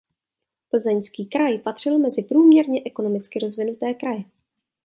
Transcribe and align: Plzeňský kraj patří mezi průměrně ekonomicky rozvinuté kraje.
Plzeňský 0.69 1.25
kraj 1.25 1.57
patří 1.57 1.97
mezi 1.97 2.23
průměrně 2.23 2.81
ekonomicky 2.85 3.39
rozvinuté 3.39 3.93
kraje. 3.93 4.23